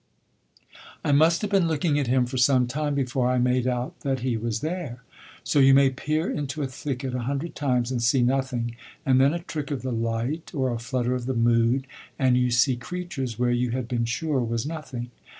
[1.03, 4.21] I must have been looking at him for some time before I made out that
[4.21, 5.03] he was there.
[5.43, 8.75] So you may peer into a thicket a hundred times and see nothing,
[9.05, 11.85] and then a trick of the light or a flutter of the mood
[12.17, 15.11] and you see creatures where you had been sure was nothing.